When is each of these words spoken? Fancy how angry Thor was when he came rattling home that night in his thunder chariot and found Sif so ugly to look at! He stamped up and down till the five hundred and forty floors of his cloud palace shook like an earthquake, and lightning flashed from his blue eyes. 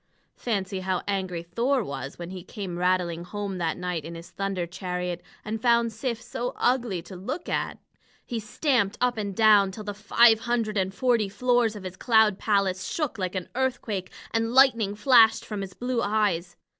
Fancy 0.35 0.79
how 0.79 1.03
angry 1.07 1.43
Thor 1.43 1.83
was 1.83 2.17
when 2.17 2.31
he 2.31 2.43
came 2.43 2.75
rattling 2.79 3.23
home 3.23 3.59
that 3.59 3.77
night 3.77 4.03
in 4.03 4.15
his 4.15 4.31
thunder 4.31 4.65
chariot 4.65 5.21
and 5.45 5.61
found 5.61 5.93
Sif 5.93 6.19
so 6.19 6.53
ugly 6.55 7.03
to 7.03 7.15
look 7.15 7.47
at! 7.47 7.77
He 8.25 8.39
stamped 8.39 8.97
up 8.99 9.15
and 9.15 9.35
down 9.35 9.69
till 9.69 9.83
the 9.83 9.93
five 9.93 10.39
hundred 10.39 10.75
and 10.75 10.91
forty 10.91 11.29
floors 11.29 11.75
of 11.75 11.83
his 11.83 11.97
cloud 11.97 12.39
palace 12.39 12.87
shook 12.87 13.19
like 13.19 13.35
an 13.35 13.49
earthquake, 13.53 14.11
and 14.31 14.53
lightning 14.55 14.95
flashed 14.95 15.45
from 15.45 15.61
his 15.61 15.75
blue 15.75 16.01
eyes. 16.01 16.57